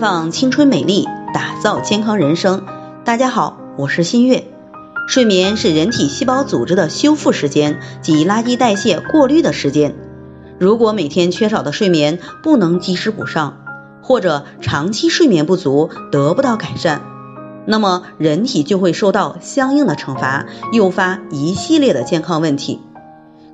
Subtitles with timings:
[0.00, 2.64] 放青春美丽，打造健康人生。
[3.04, 4.44] 大家好，我是新月。
[5.08, 9.96] 睡眠是人体细胞组织的修复时间及垃圾代谢过滤的时间。
[10.60, 13.64] 如果每天缺少的睡眠不能及时补上，
[14.00, 17.02] 或者长期睡眠不足得不到改善，
[17.66, 22.78] 那么人体就会受到相应的惩罚，诱发一系列的健康问题。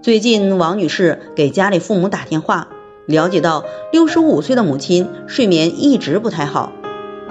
[0.03, 2.69] 最近，王女士给家里父母打电话。
[3.07, 6.73] 了解到，六十五岁的母亲睡眠一直不太好，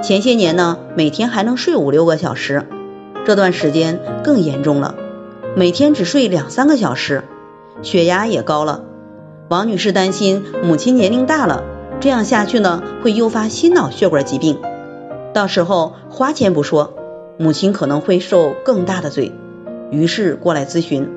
[0.03, 2.67] 前些年呢，每天还能睡五六个小时，
[3.25, 4.95] 这段时间更严重了，
[5.55, 7.23] 每天只睡两三个小时，
[7.81, 8.83] 血压也高了。
[9.49, 11.63] 王女士担心母亲年龄大了，
[11.99, 14.59] 这样下去呢，会诱发心脑血管疾病，
[15.33, 16.93] 到时候花钱不说，
[17.39, 19.31] 母亲可能会受更大的罪，
[19.89, 21.09] 于是过来咨询。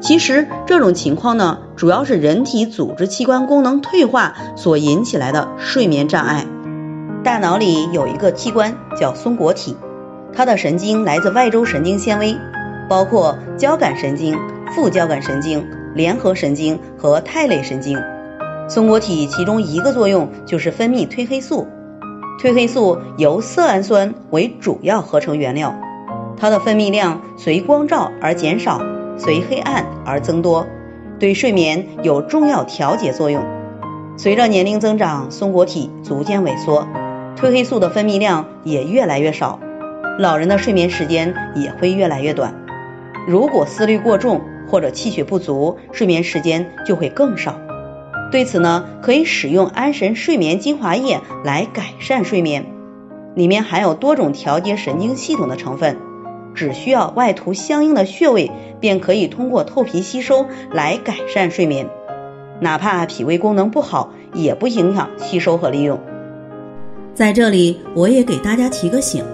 [0.00, 6.46] 其实这种情况呢，主要是人体组织器官功能退化所引起来的睡眠障碍。
[7.22, 9.76] 大脑里有一个器官叫松果体，
[10.32, 12.34] 它的神经来自外周神经纤维，
[12.88, 14.38] 包括交感神经、
[14.74, 17.98] 副交感神经、联合神经和肽类神经。
[18.68, 21.68] 松果体其中一个作用就是分泌褪黑素，
[22.42, 25.78] 褪黑素由色氨酸为主要合成原料，
[26.38, 28.80] 它的分泌量随光照而减少。
[29.22, 30.66] 随黑暗而增多，
[31.18, 33.44] 对睡眠有重要调节作用。
[34.16, 36.88] 随着年龄增长，松果体逐渐萎缩，
[37.36, 39.60] 褪黑素的分泌量也越来越少，
[40.18, 42.54] 老人的睡眠时间也会越来越短。
[43.28, 47.56] 如果思虑过重或者气血不足，睡眠时间就会更少。
[48.32, 52.64] 对此呢，可以使用安神睡眠精华液来改善睡眠，
[53.34, 55.98] 里面含有多种调节神经系统的成分。
[56.60, 61.88] 只需要外涂相应的穴位，便可以通过透皮吸收来改善睡眠。
[62.60, 65.98] 哪怕脾胃功能不好，也不影响吸收和利用。
[67.14, 69.24] 在这里，我也给大家提个醒：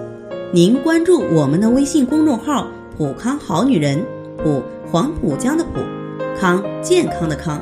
[0.52, 4.00] 您关注我们的微信公众号“普康好女人”，
[4.38, 5.80] 普黄浦江的浦，
[6.38, 7.60] 康健康的康，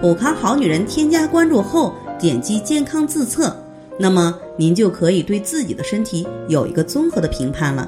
[0.00, 0.86] 普康好女人。
[0.86, 3.54] 添加关注后，点击健康自测，
[3.98, 7.86] 那么您就可以对自己的身体有一个综合的评判了。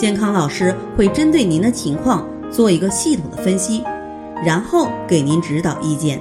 [0.00, 3.84] 健康老师会针对您的情况做一个系统的分析，
[4.42, 6.18] 然后给您指导意见。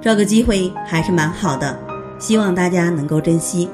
[0.00, 1.76] 这个机会还是蛮好的，
[2.20, 3.68] 希望大家能够珍惜。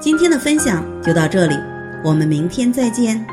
[0.00, 1.56] 今天的分享就到这里，
[2.04, 3.26] 我们明天再见。